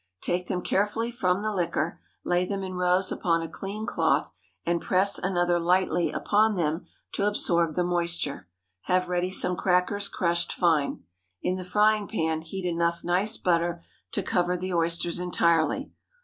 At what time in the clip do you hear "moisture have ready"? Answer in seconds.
7.83-9.29